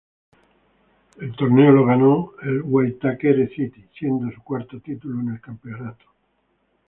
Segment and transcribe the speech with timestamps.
[1.19, 6.05] El torneo lo ganó el Waitakere City, siendo su cuarto título en el campeonato.